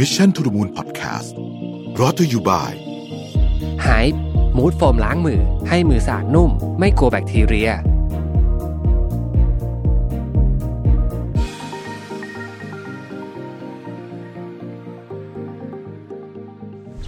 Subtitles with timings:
[0.00, 1.30] Mission to the Moon Podcast
[2.00, 2.74] รอ t ธออยู่บ่าย
[3.86, 4.06] หาย
[4.56, 7.70] มูดโฟมล้างมือ ให้มือสะอาดนุ่ม ไม่กลัวแบคทีเรีย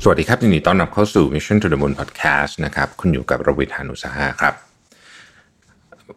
[0.03, 4.55] สวัสดีครับยินดีต้อนรับเข้าสู่ Mission to the Moon Podcast นะครับ คุณอยู่กับรวิทยานุสาหะครับ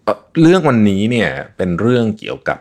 [0.03, 2.59] เอ่อเรื่องวันนี้เนี่ยเป็นเรื่องเกี่ยวกับ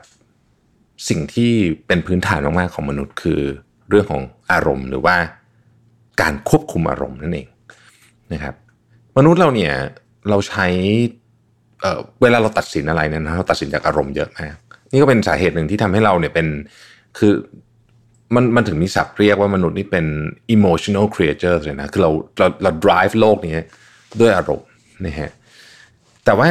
[1.09, 1.53] สิ่งที่
[1.87, 3.43] เป็นพื้นฐานมากๆของมนุษย์คือ
[3.91, 4.23] เรื่องของ
[4.53, 5.17] อารมณ์หรือว่า
[6.21, 7.49] การควบคุมอารมณ์นั่นเอง
[8.33, 8.55] นะครับ
[9.17, 9.73] มนุษย์เราเนี่ย
[10.31, 10.67] เราใช้
[11.81, 14.57] เเวลาเราตัดสินอะไรเนี่ยนะเราตัดสินจากอารมณ์เยอะมาก
[14.91, 16.47] นี่ก็เป็นสาเหตุหนึ่งที่ทำให้เราเนี่ยเป็น
[17.19, 17.33] คือ
[18.35, 20.07] มันมันถึงมีศัพท์เรียกว่ามนุษย์นี่เป็น
[20.55, 23.65] emotional creature เลยนะคือเราเราเรา drive โลกนี้
[24.21, 24.69] ด้วยอารมณ์
[25.07, 25.31] นะฮะ
[26.25, 26.51] แต่ว่า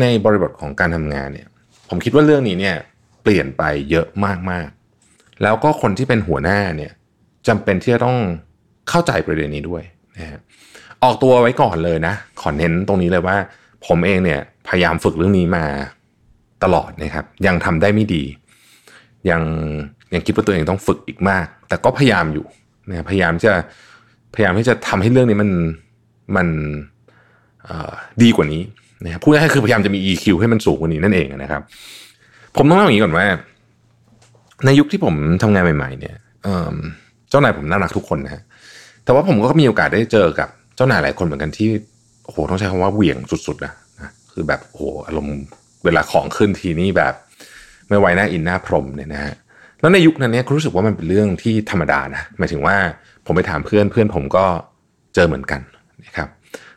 [0.00, 1.48] ในบริบทของการทำงานเนี่ย
[1.88, 2.76] ผมคิดว่าเรื่องนี้เนี่ย
[3.22, 4.06] เปลี่ยนไปเยอะ
[4.50, 4.83] มากๆ
[5.42, 6.92] แล้วก็คนที่เป็นหัวหน้าเนี่ย
[7.48, 8.16] จำเป็นที่จะต้อง
[8.88, 9.82] เข้าใจประเด็นนี้ด้วย
[10.18, 10.40] นะฮะ
[11.02, 13.36] ออกตัวไว้ก่อนเลยนะขอเน้นตรงนี้เลยว่า
[13.86, 15.64] ผมเองเนี่ยพยายามฝึกเรื่องนี้มา
[16.64, 18.22] ตลอดนะครับ ยังทำได้ไม่ดี
[19.30, 19.42] ยัง
[20.14, 22.46] ยังคิดว่าตัวเองต้องฝึกอีกมาก แต่ก็พยายามอยู่
[22.88, 23.52] นะพยายามจะ
[24.34, 25.50] พยายามที่จะทำให้เรื่องนี้มัน
[26.36, 26.48] มัน
[28.22, 28.62] ดีกว่านี้
[29.04, 31.62] นะพูดง่ายๆคือพยายามจะมี EQ ให้มันสูงกว่านี้นั่นเองนะครับ
[32.56, 33.26] ผมต้องเล่าอย่างนี้ก่อนว่า
[34.64, 36.16] ในยุคที่ผมทำงานใหม่ ๆ เนี่ย
[37.30, 38.42] เจ้านายผมน่ารักทุกคนนะฮะ
[39.04, 41.68] แต่ว่าผมก็มีโอกาสได้เจอกับเจ้านายหลายคนเหมือนกันที่
[42.24, 45.36] โอ้โหต้องใช้คำว่าเหวี่ยงสุดๆนะนะคือแบบโอ้โหอารมณ์
[45.84, 47.14] เวลาของขึ้นทีนี่แบบ
[47.88, 49.34] ไม่ไวหน้าอินหน้าพรมเนี่ยนะฮะ
[49.80, 52.76] แล้วในยุคนั้นเนี่ยรู้สึกว่ามันเป็นเรื่องที่ธรรมดานะหมายถึงว่า
[53.26, 54.44] ผมไปถามเพื่อนเพื่อนผมก็
[55.14, 55.60] เจอเหมือนกัน
[56.06, 56.28] นะครับ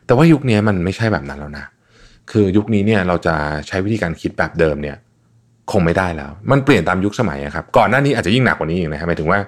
[0.06, 1.64] แต่ว่ายุคนี้มันไม่ใช่แบบนั้นแล้วนะ
[2.30, 3.34] คือยุคนี้เนี่ยเราจะ
[3.68, 4.96] ใช้วิธีการคิดแบบเดิมเนี่ย
[5.72, 9.38] คงไม่ได้แล้ว มันเปลี่ยนตามยุคสมัยครับ ก่อนหน้านี้อาจจะยิ่งหนักกว่านี้อีกนะครับหมายถึงว่า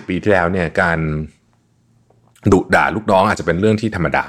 [0.00, 0.98] 50 ปีที่แล้วเนี่ยการ
[2.52, 4.24] ดุด่าลูกน้องอาจจะเป็นเรื่องที่ธรรมดา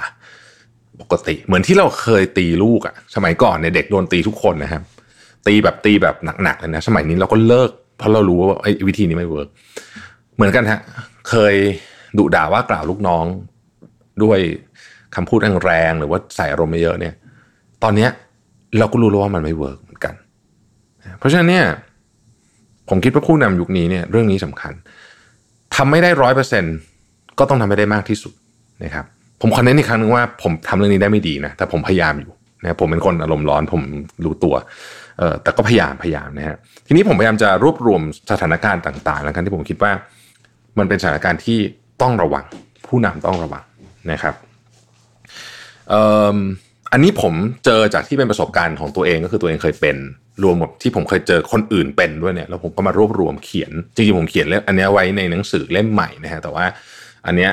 [1.00, 4.82] ปกติ เหมือนที่เราเคยตีลูกอะสมัยก่อนเนี่ยเด็กโดนตีทุกคนนะครับ
[5.46, 9.48] ตีแบบตีแบบหนักๆเลยนะ สมัยนี้เราก็เลิก เพราะเรารู้ว่าไอ้วิธีนี้ไม่ work
[10.34, 10.80] เหมือนกันฮะ
[11.30, 11.54] เคย
[12.18, 13.24] ดุด่าว่ากล่าวลูกน้อง
[14.22, 14.38] ด้วย
[15.14, 17.14] คำพูดแรงๆหรือว่าใส่อารมณ์เยอะเนี่ย
[17.82, 18.10] ตอนเนี้ย
[18.78, 19.78] เราก็รู้แล้วว่ามันไม่ work
[21.18, 21.66] เพราะฉะนั้นเนี่ย
[22.88, 24.72] ผมคิดว่าผู้นำยุคนี้เนี่ยเรื่องนี้สำคัญ
[25.76, 26.64] ทำไม่ได้ร้อยเปอร์เซ็นต์
[27.38, 28.32] ก็ต้องทำให้ได้มากที่สุด
[28.84, 29.04] นะครับ
[29.40, 33.82] ผมขอเน้นอีกครั้งหนึ่งว่าผมทำเรื่องนี้ได้ไม่ดีนะแต่ผมพยายามอยู่นะผมเป็นคนอารมณ์ร้อนผม
[34.24, 34.54] รู้ตัว
[35.18, 36.56] เออแต่ก็พยายามพยายามนะฮะ
[36.86, 39.92] ทีนี้ผมพยายามจะรวบรวมสถานการณ์ต่างๆแล้วกันที่ผมคิดว่า
[40.78, 41.58] มันเป็นสถานการณ์ที่
[42.02, 42.44] ต้องระวัง
[42.86, 43.64] ผู้นำต้องระวัง
[44.12, 44.34] นะครับ
[45.88, 46.02] เอ่
[46.34, 46.36] อ
[46.92, 47.34] อันนี้ผม
[47.64, 49.96] เจอจากที่เป็นประสบการณ์ของตัวเองก็คือตัวเองเคยเป็น
[50.42, 56.64] รวมกับที่ผมเคยเจอคนอื่นเป็นด้วยเนี่ยแล้วผมก็มารวบรวมเขียนจริงๆผมเขียนเล่มอันนี้ไว้ในหนังสือเล่มใหม่นะฮะแต่ว่า
[57.26, 57.50] อันเนี้ย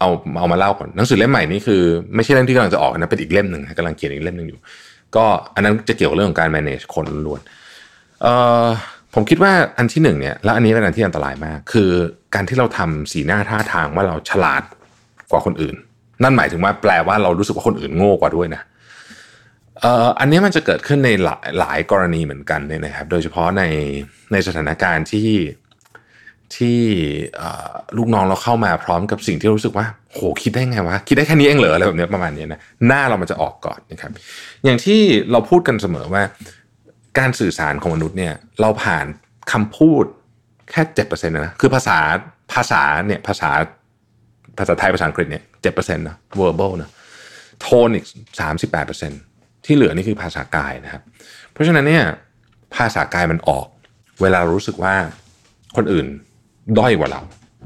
[0.00, 0.08] เอา
[0.38, 1.82] เอามาเล่าก่อนหนังสือเล่มใหม่นี่คือ
[2.14, 4.58] ไม่ใช่เล่มที่กำลังจะออกนะเป็นอีกเล่มหนึ่งกำลังเขียนอีกเล่มหนึ่งอยู่
[5.16, 5.24] ก็
[5.54, 7.40] อันนั้นจะเกี่ยวกับเรื่องของการ manage คนล้วน
[8.22, 8.32] เอ่
[8.64, 8.66] อ
[9.14, 11.90] ผมคิดว่าอันที่หนึ่งเนี่ยแล้วอันนี้เป็นอันที่อันตรายมาก คือ
[12.34, 14.62] การที่เราทำสีหน้าท่าทางว่าเราฉลาด
[15.30, 15.74] กว่าคนอื่น
[16.22, 18.62] นั่นหมายถึงว่าแปลว่าเรารู้สึกว่าคนอื่นโง่กว่าด้วยนะ
[20.20, 23.62] อันนี้มันจะเกิดขึ้นในหลายหลายกรณีเหมือนกันเนี่ยนะครับ โดยเฉพาะใน
[24.32, 25.30] ในสถานการณ์ที่
[26.56, 26.80] ที่
[27.96, 34.10] ลูกน้องเราเข้ามาพร้อมกับสิ่งที่รู้สึกว่า โหคิดได้ไงวะ คิดได้แค่นี้เองเหรออะไรแบบนี้ประมาณนี้นะหน้าเรามันจะออกก่อนนะครับ
[34.64, 35.00] อย่างที่
[35.30, 36.22] เราพูดกันเสมอว่า
[37.18, 39.06] การสื่อสารของมนุษย์เนี่ย เราผ่าน
[39.52, 40.04] คำพูด
[40.70, 41.98] แค่เจ็ดเปอร์เซ็นต์นะคือภาษา
[42.52, 43.50] ภาษาเนี่ยภาษา
[44.58, 46.90] ภาษาไทยภาษาอังกฤษเนี่ยเจ็ดเปอร์เซ็นต์นะ verbal นะ
[47.60, 48.06] โทนอีก
[48.40, 49.20] สามสิบแปดเปอร์เซ็นต์
[49.64, 51.02] ที่เหลือนี่คือภาษากายนะครับ
[51.52, 52.04] เพราะฉะนั้นเนี่ย
[52.74, 53.66] ภาษากายมันออก
[54.22, 54.94] เวลารู้สึกว่า
[55.76, 56.06] คนอื่น
[56.78, 57.20] ด้อยกว่าเรา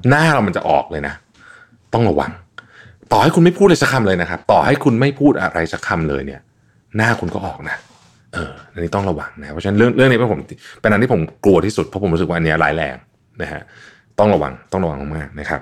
[0.08, 1.14] หน้าเรามันจะออกเลยนะ
[1.94, 2.30] ต้องระวัง
[3.12, 6.40] ต่อให้คุณไม่พูดเลยสักคำเลยนะครับ ต่อให้คุณไม่พูดอะไรสักคำเลยเนี่ย
[6.96, 7.76] หน้าคุณก็ออกนะ
[8.34, 10.40] เอออันนี้ต้องระวังนะเพราะฉะนั้นเรื่องเรื่องนี้เป็นผม
[10.80, 12.96] เป็นอันที่ผมกลัวที่สุดเพราะผมรู้สึกว่าอันนี้ร้ายแรง
[13.42, 13.62] นะฮะ
[14.18, 15.60] ต้องระวังต้องระวังมากๆนะครับ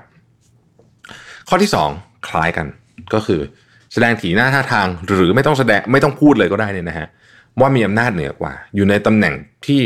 [1.48, 1.88] ข้อที่สอง
[2.28, 2.66] คล้ายกัน
[3.14, 3.40] ก็คือ
[3.96, 7.08] แสดงถีหน้าท่าทางหรือไม่ต้องแสดงไม่ต้องพูดเลยก็ได้เนี่ยนะฮะ
[7.60, 9.34] ว่ามีอำนาจเหนือกว่า อยู่ในตำแหน่ง
[9.66, 9.80] ที่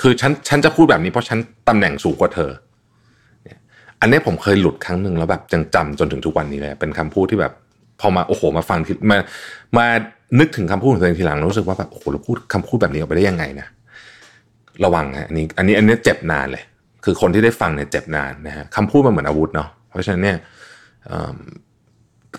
[0.00, 2.50] คือฉันฉันจะพูดแบบนี้เพราะฉันตำแหน่งสูงกว่าเธอ
[4.00, 7.52] อันนี้ผมเคยหลุดครั้งหนึ่งแล้วแบบจังจำจนถึงทุกวันนี้เลยเป็นคำพูดที่แบบ
[8.00, 8.78] พอมาโอ้โหมาฟัง
[9.10, 9.18] มา
[9.76, 9.86] มา
[10.40, 13.66] นึกถึงคำพูดของตัวเองทีหลังรู้สึกว่าแบบโอ้โหเราพูดคำพูดแบบนี้ออกไปได้ยังไงนะ
[14.84, 16.64] ระวังฮะอันนี้อันนี้อันนี้เจ็บนานเลย
[17.04, 20.36] คือคนที่ได้ฟังเนี่ยเจ็บนานนะฮะคำพูดมันเหมือนอาวุธเนาะเพราะฉะนั้นเนี่ย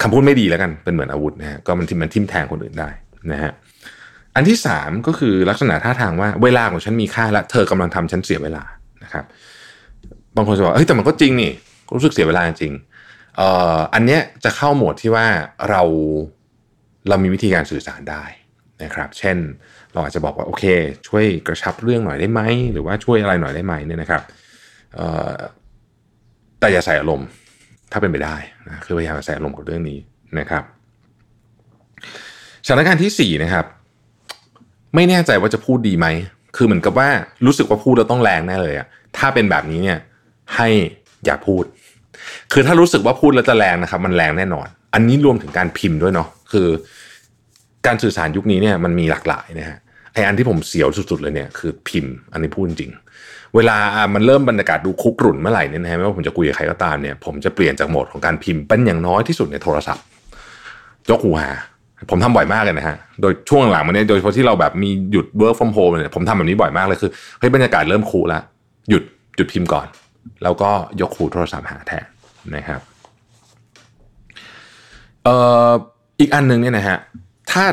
[0.02, 2.90] คำพูดไม่ดีแล้วกันเป็นเหมือนอาวุธนะฮะก็มันทิมมันทิ่มแทงคนอื่นได้
[3.32, 3.52] นะฮะ
[4.36, 8.64] อันที่สามก็คือลักษณะท่าทางว่าเวลาของฉันมีค่าและเธอกำลังทำฉันเสียเวลา
[9.04, 9.26] นะครับ
[10.36, 11.52] บางคนจะบอกเฮ้ยแต่มันก็จริงนี่
[11.96, 12.74] รู้สึกเสียเวลาจริง
[13.38, 13.48] เอ่
[13.78, 15.26] ออันเนี้ยจะเข้าโหมดที่ว่า
[15.70, 15.82] เรา
[17.10, 18.24] เรามีวิธีการสื่อสารได้
[18.84, 19.38] นะครับ เช่น
[19.94, 20.64] เราอาจจะบอกว่าโอเค
[21.08, 24.22] ช่วยกระชับเรื่องหน่อยได้ไหมหรือว่าช่วยอะไรหน่อยได้ไหมเนี่ยนะครับ
[24.96, 25.36] เอ่อ
[26.60, 27.28] แต่อย่าใส่อารมณ์
[27.92, 28.36] ถ้าเป็นไปได้
[28.68, 30.00] นะคือพยายามอย่าใส่อารมณ์กับเรื่องนี้
[30.40, 30.64] นะครับ
[32.66, 33.66] สถานการณ์ที่สี่นะครับ
[34.96, 36.08] ไม่แน่ใจว่าจะพูดดีไหม
[36.56, 37.10] คือเหมือนกับว่า
[37.46, 38.88] รู้สึกว่าพูดแล้วต้องแรงแน่เลยอะ
[39.18, 40.00] ถ้าเป็นแบบนี้เนี่ย
[40.56, 40.68] ให้
[41.26, 41.64] อย่าพูด
[42.54, 46.68] คือถ้ารู้สึกว่าพูดแล้วจะแรงนะครับ มันแรงแน่นอน อันนี้รวมถึงการพิมพ์ด้วยเนาะคือ
[47.86, 49.78] การสื่อสารยุคนี้เนี่ยมันมีหลากหลายนะฮะ
[50.14, 52.92] ไออันที่ผมเสียวสุดๆเลยเนี่ยคือพิมพ์ อันนี้พูดจริง
[53.56, 53.78] เวลา
[54.14, 60.04] มันเริ่มบรรยากาศดูคุกรุ่นเมื่อไหร่เนี่ยนะฮะไม่ว่าผมจะคุยกับใครก็ตามเนี่ยผมจะเปลี่ยนจากโหมดของการพิมพ์เป็นอย่างน้อยที่สุดในโทรศัพท์
[61.10, 61.52] ยกหูหา
[62.10, 68.42] ผมทำบ่อยมากเลยนะฮะ โดยช่วงหลังมาเนี่ยโดยเฉพาะที่เราแบบมีหยุด work from home เนี่ยผมทำแบบนี้บ่อยมากเลยคือเฮ้ยบรรยากาศเริ่มคูลแล้ว
[68.90, 69.04] หยุด
[69.36, 69.88] หยุดพิมพ์ก่อน
[70.44, 70.70] แล้วก็
[71.02, 72.06] ยกหูโทรศัพท์หาแทน
[72.56, 72.82] นะครับ
[75.24, 75.36] เอ่
[75.70, 75.72] อ
[76.20, 76.98] อีกอันหนึ่งเนี่ยนะฮะ
[77.52, 77.66] ถ้า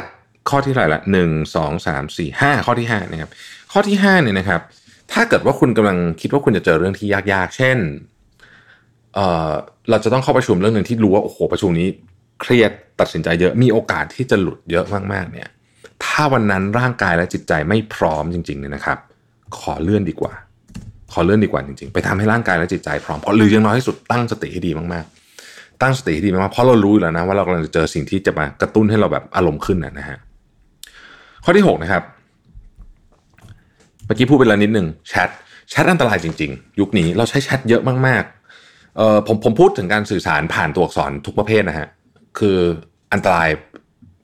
[0.50, 3.30] ข้อที่เท่าไหร่ละหนึ่งสองสามสี่ห้าข้อที่ห้านะครับ
[3.72, 4.60] ข้อที่ห้าเนี่ยนะครับ
[5.12, 7.78] ถ้าเกิดว่าคุณกำลังคิดว่าคุณจะเจอเรื่องที่ยากๆ เช่น
[9.14, 9.50] เอ่อ
[9.90, 11.88] เราจะต้องเข้าประชุมเรื่องหนึ่งที่รู้ว่าโอ้โหประชุมนี้
[12.40, 12.70] เครียด
[13.00, 15.48] ตัดสินใจเยอะมีโอกาสที่จะหลุดเยอะมากๆเนี่ย
[16.04, 18.98] ถ้าวันนั้นร่างกายและจิตใจไม่พร้อมจริงๆเนี่ยนะครับ
[19.58, 20.32] ขอเลื่อนดีกว่า
[21.12, 30.18] ขอเลื่อนดีกว่าจริง ๆ ไปทำให้ร่างกายและจิตใจพร้อมเพราะหรืออย่างน้อยที่สุดตั้งสติให้ดีมากๆ ตั้งสติให้ดีมากๆเพราะเรารู้อยู่แล้วนะว่าเรากำลังจะเจอสิ่งที่จะมากระตุ้นให้เราแบบอารมณ์ขึ้นนะฮะ
[31.48, 32.02] ข้อที่หกนะครับ
[34.06, 35.28] เมื่อกี้พูดไปแล้วนิดหนึ่งแชท
[35.70, 41.88] แชทอันตรายจริง ๆ ยุคนี้เราใช้แชทเยอะมากๆเอ่อผมผมพูดถึงการสื่อสารผ่านตัวอักษรทุกประเภทนะฮะ
[42.38, 42.58] คือ
[43.12, 43.48] อันตราย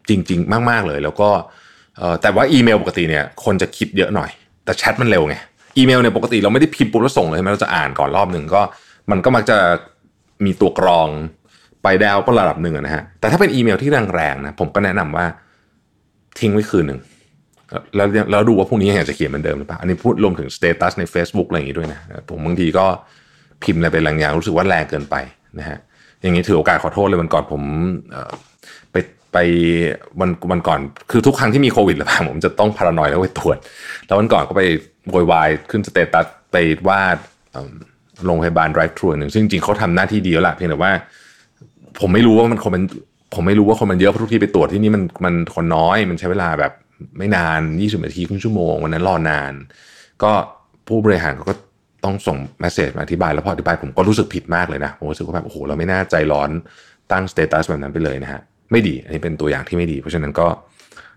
[0.08, 1.28] จริง ๆ มาก ๆเลย แล้วก็
[2.22, 4.30] แต่ว่าอีเมลปกติเนี่ยคนจะคิดเยอะหน่อย
[4.64, 5.36] แต่แชทมันเร็วไง
[5.78, 8.62] อีเมลเนี่ยปกติเราไม่ได้พิมพ์ปุ๊บแล้วส่งเลยใช่ไหมเราจะอ่านก่อนรอบหนึ่งก็
[9.10, 9.58] มันก็มักจะ
[10.44, 11.08] มีตัวกรอง
[11.82, 15.26] ไปดาวก็ระดับหนึ่งนะฮะแต่ถ้าเป็นอีเมลที่แรงๆนะผมก็แนะนำว่า
[16.38, 17.00] ทิ้งไว้คืนหนึ่ง
[17.96, 22.86] แล้วแล้วดูว่าพรุ่งนี้อยังจะเขียนเหมือนเดิมหรือเปล่าอันนี้พูดรวมถึง status ใน Facebook อะไรอย่างนี้ด้วยนะผมบางทีก็
[23.62, 25.16] พิมพ์อะไรไปแรงอย่างรู้สึกว่าแรงเกินไป
[25.58, 25.78] นะฮะ
[26.22, 27.62] อย่างนี้ถือโอกาสขอโทษเลยวันก่อนผม
[28.92, 28.96] ไป
[29.32, 29.38] ไป
[30.20, 30.80] วันวันก่อน
[31.10, 33.56] คือทุกครั้งที่มีโควิดระบาดผมจะต้อง paranoid แล้วไปตรวจ
[34.06, 34.62] แล้ววันก่อนก็ไป
[35.10, 36.56] โวยวายขึ้น status ไป
[36.88, 37.16] ว่า
[38.24, 40.92] โรงพยาบาล drive thru หนึ่งซึ่งจริงเขาทำหน้าที่ดีแล้วแหละเพียงแต่ว่า
[42.00, 42.84] ผมไม่รู้ว่ามันคนมัน
[43.34, 46.72] ผมไม่รู้ว่าคนมันเยอะเพราะทุกที่ไปตรวจที่นี่มันมันคนน้อยมันใช้เวลาแบบ
[47.18, 49.52] ไม่นาน 20นาทีครึ่งชั่วโมง วันนั้นรอนาน
[50.22, 50.32] ก็
[50.88, 51.54] ผู้บริหารเขาก็
[52.04, 56.50] ต้องส่ง message มาอธิบายแล้วพออธิบายผมก็รู้สึกผิดมากเลยนะผมรู้สึกว่าแบบโอ้โหเราไม่น่าใจร้อน
[57.12, 58.40] ตั้ง status แบบนั้นไปเลยนะฮะ
[58.72, 60.46] ไม่ดี อันนี้เป็นตัวอย่างที่ไม่ดี เพราะฉะนั้นก็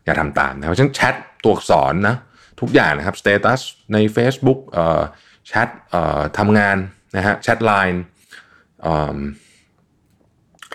[0.05, 2.15] อย่าทำตามนะเพราะฉะนั้นแชทตัวอักษรนะ
[2.61, 3.61] ทุกอย่างนะครับ status
[3.93, 5.01] ใน Facebook เอ่อ
[5.47, 6.77] แชทเอ่อทำงาน
[7.17, 8.03] นะฮะแชทไลน์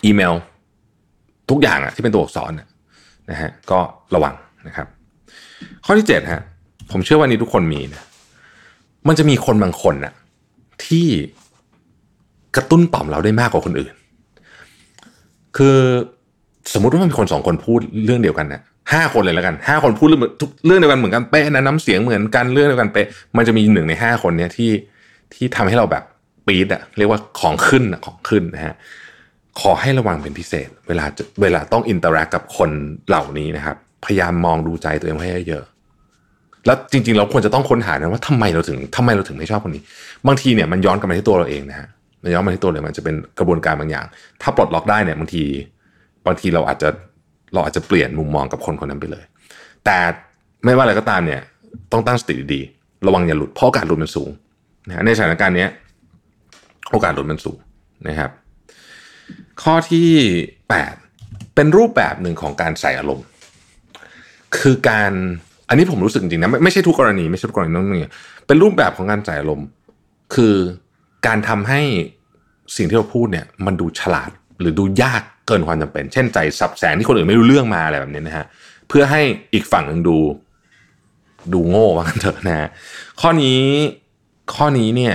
[0.04, 0.34] อีเมล
[1.50, 2.52] ทุกอย่างอะที่เป็นตัวอักษร
[3.30, 3.80] นะฮะก็
[4.14, 4.34] ระวัง
[4.68, 4.86] นะครับ
[5.84, 6.42] ข้อที่7ฮะ
[6.90, 8.02] ผมเชื่อว่านี้ทุกคนมีนะ
[9.08, 10.12] มันจะมีคนบางคนน่ะ
[10.86, 11.06] ที่
[12.56, 13.92] กระตุ้นต่อมเราได้มากกว่าคนอื่น
[15.56, 15.78] คือ
[16.72, 18.60] สมมติว่ามันมีคนสองคนพูดเรื่องเดียวกันนะ
[18.92, 23.06] ห้าคนเลยแล้วกันห้าคนพูดเรื่องทุกเรื่องเดียวกันเหมือนกันเป๊ะนะน้ำเสียงเหมือนกันเรื่องเดียวกันเป๊ะ
[23.36, 24.70] มันจะมีหนึ่งในห้าคนเนี้ยที่
[25.34, 26.04] ที่ทำให้เราแบบ
[26.46, 28.74] ปี๊ดอะเรียกว่าของขึ้นอะของขึ้นนะฮะ
[29.60, 31.04] ขอให้ระวังเป็นพิเศษ เวลา
[31.42, 32.70] เวลาต้อง interact กับคน
[33.08, 35.64] เหล่านี้นะครับ พยายามมองดูใจตัวเองให้เยอะ
[36.66, 39.82] แล้วจริงๆเราควรจะต้องค้นหานะว่าทำไมเราถึงทำไมเราถึงไม่ชอบคนนี้
[40.26, 41.88] บางทีเนี่ยมันย้อนกลับมาที่ตัวเราเองนะฮะ
[42.22, 44.06] มันย้อนมาที่ตัวเลยมันจะเป็นกระบวนการบางอย่าง
[44.42, 45.42] ถ้าปลดล็อกได้เนี่ยบางที
[46.26, 46.88] บางทีเราอาจจะ
[47.54, 49.24] เราอาจจะเปลี่ยนมุมมองกับคนคนนั้นไปเลย
[49.84, 49.98] แต่
[50.64, 51.40] ไม่ว่าอะไรก็ตามเนี่ย
[51.92, 54.30] ต้องตั้งสติดีๆระวังอย่าหลุดเพราะโอกาสหลุดมันสูง
[54.88, 55.66] นะในสถานการณ์นี้
[56.90, 57.58] โอกาสหลุดมันสูง
[58.08, 58.30] นะครับ
[59.62, 60.08] ข้อที่
[60.80, 63.26] 8 เป็นรูปแบบหนึ่งของการใส่อารมณ์
[64.58, 65.12] คือการ
[65.68, 68.10] อันนี้ผมรู้สึกจริงนะไม่ไม่ใช่ทุกกรณีไม่ใช่ทุกกรณีน้องนี่
[68.46, 69.62] เป็นรูปแบบของการใส่อารม
[70.34, 70.54] คือ
[71.26, 71.80] การทำให้
[72.76, 74.30] สิ่งที่เราพูดเนี่ย มันดูฉลาด
[74.60, 78.46] หรือดูยากเกินความจำเป็น เช่นใจสับแสงที่คนอื่นไม่รู้เรื่องมาอะไรแบบนี้นะฮะ
[78.88, 79.20] เพื่อให้
[79.54, 80.16] อีกฝั่งหนึ่งดู
[81.52, 82.68] ดูโง่ว่ากันเถอะนะฮะ
[83.20, 83.60] ข้อนี้
[84.54, 85.14] ข้อนี้เนี่ย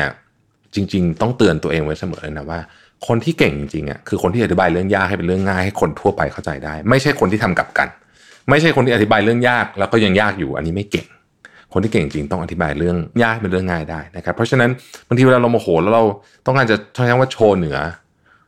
[0.75, 2.59] จริง ๆ ต้องเตือนตัวเองไว้เสมอเลยนะว่า
[3.07, 7.89] คนที่เก่งจริงๆอะคือคนที่อธิบายเรื่องยากให้เป็นเรื่องง่ายให้คนทั่วไปเข้าใจได้ ไม่ใช่คนที่ทำกับกัน
[8.49, 11.07] ไม่ใช่คนที่อธิบายเรื่องยาก แล้วก็ยังยากอยู่อันนี้ไม่เก่ง
[11.73, 14.69] คนที่เก่งจริงต้องอธิบายเรื่องยากเป็นเรื่องง่ายได้นะครับ เพราะฉะนั้น
[15.07, 16.03] บางทีเวลาเราโมโหแล้วเรา
[16.45, 17.77] ต้องการจะใช้คำว่าโชว์เหนือ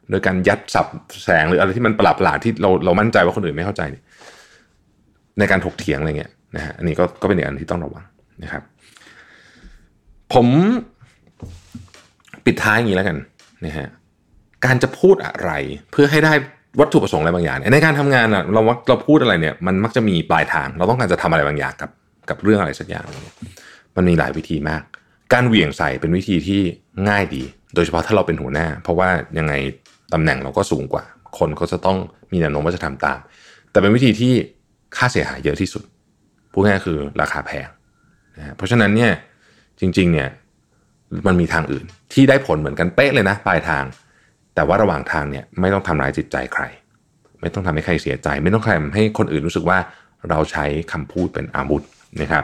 [0.09, 0.87] โดยการยัดสับ
[1.23, 3.81] แสงหรืออะไรที่มันประหลาดหลาที่เราเรามั่นใจว่าคนอื่นไม่เข้าใจ
[5.39, 8.03] ในการถกเถียงอะไรเงี้ยนะฮะอันนี้ก็ก็เป็นอีกอันที่ต้องระวัง
[8.43, 8.63] นะครับ
[10.33, 10.47] ผม
[12.45, 13.17] ปิดท้ายอย่างนี้แล้วกัน
[13.65, 13.87] นะฮะ
[14.65, 15.51] การจะพูดอะไร
[15.91, 16.33] เพื่อให้ได้
[16.79, 21.91] วัตถุประสงค์อะไรบางอย่างในการทำงานอะเราเราพูดอะไรเนี่ยมันมักจะมีปลายทาง เราต้องการจะทำอะไรบางอย่างกับ
[22.29, 23.05] กับเรื่องอะไรสักอย่าง
[23.95, 24.81] มันมีหลายวิธีมาก
[25.33, 26.61] การเหวี่ยงใส่เป็นวิธีที่
[27.09, 27.43] ง่ายดี
[27.75, 29.53] โดยเฉพาะถ้าเราเป็นหัวหน้า เพราะว่ายังไง
[30.13, 31.03] ตำแหน่งเราก็สูงกว่า
[31.39, 31.97] คนก็จะต้อง
[32.31, 33.19] มีแนวโน้มว่าจะทำตาม
[33.71, 34.33] แต่เป็นวิธีที่
[34.97, 35.83] ค่าเสียหายเยอะที่สุด
[36.51, 37.67] พูดง่ายคือราคาแพง
[38.37, 39.11] นะเพราะฉะนั้นเนี่ย
[39.79, 40.29] จริงๆเนี่ย
[41.27, 43.83] มันมีทางอื่นที่ได้ผลเหมือนกันเป๊ะเลยนะปลายทาง
[44.57, 46.63] แต่ว่าระหว่างทางเนี่ยไม่ต้องทำร้ายจิตใจใคร
[47.41, 49.77] ไม่ต้องทำให้ใครเสียใจ ไม่ต้องทำให้คนอื่นรู้สึกว่า
[50.29, 51.83] เราใช้คำพูดเป็นอาวุธ
[52.21, 52.43] นะครับ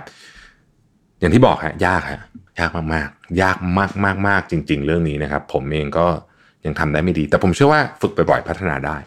[1.20, 2.22] อย่างที่บอกฮะยากฮะ
[2.60, 6.08] ยากมากๆ ยากมากมากมากจริง ๆ เรื่องนี้นะครับ ผมเองก็
[6.66, 8.98] ยังทำได้ไม่ดี แต่ผมเชื่อว่าฝึกบ่อยๆพัฒนาได้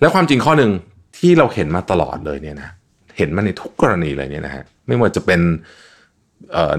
[0.00, 0.70] แล้วความจริงข้อหนึ่ง
[1.18, 2.70] ที่เราเห็นมาตลอดเลยเนี่ยนะ
[3.18, 5.40] เห็นมาในทุกกรณีเลยเนี่ยนะฮะไม่ว่าจะเป็น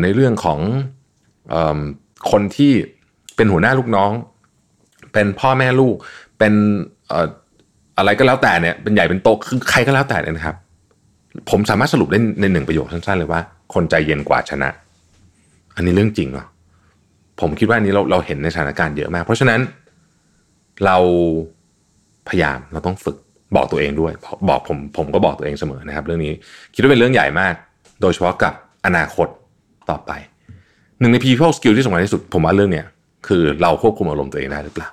[0.02, 0.60] ในเรื่องของ
[1.54, 1.56] อ
[2.32, 2.72] คนที่
[3.36, 4.12] เป็นหัวหน้าลูกน้อง
[5.14, 5.96] เป็นพ่อแม่ลูก
[6.40, 6.54] เป็น
[7.98, 10.56] อะไรก็แล้วแต่เนี่ย เป็นใหญ่เป็นโตคือใครก็แล้วแต่นะครับ
[11.50, 13.42] ผมสามารถสรุปได้ในหนึ่งประโยคสั้นๆเลยว่า
[13.74, 14.70] คนใจเย็นกว่าชนะ
[15.76, 16.46] อันนี้เรื่องจริงเหรอ
[17.42, 19.60] ผมคิดว่าอันนี้เราเราเห็นในสถานการณ์เยอะมาก เพราะฉะนั้น
[20.86, 20.98] เรา
[22.30, 23.18] พยายามเราต้องฝึก
[23.56, 24.14] บอกตัวเองด้วย
[24.50, 26.34] บอกผมผมก็บอกตัวเองเสมอนะครับ เรื่องนี้
[26.74, 27.54] คิดว่าเป็นเรื่องใหญ่มาก
[28.02, 28.54] โดยเฉพาะกับ
[28.86, 29.28] อนาคต
[29.90, 30.12] ต่อไป
[31.00, 32.86] หนึ่งใน people skill ที่สำคัญที่สุด ผมว่าเรื่องเนี้ย
[33.28, 34.90] คือเราควบคุมอารมณ์ตัวเองได้หรือเปล่า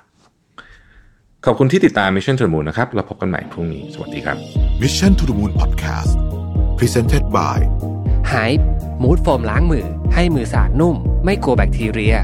[1.45, 4.37] ขอบคุณที่ติดตาม Mission to the Moon นะครับ เราพบกันใหม่พรุ่งนี้ สวัสดีครับ
[4.81, 6.11] Mission to the Moon Podcast
[6.77, 7.57] Presented by
[8.31, 8.63] Hype
[9.03, 12.15] มูดโฟมล้างมือ ให้มือสะอาดนุ่ม ไม่กลัวแบคทีเรีย